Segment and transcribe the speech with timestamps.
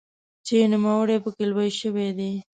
[0.45, 2.31] چې نوموړی پکې لوی شوی دی.